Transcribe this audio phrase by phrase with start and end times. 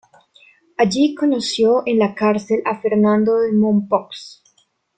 [0.77, 4.41] Allí conoció en la cárcel a Fernando de Mompox.